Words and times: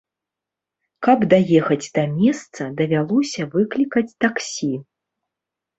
Каб 1.07 1.19
даехаць 1.33 1.91
да 1.97 2.03
месца, 2.17 2.61
давялося 2.81 3.41
выклікаць 3.59 4.11
таксі. 4.27 4.73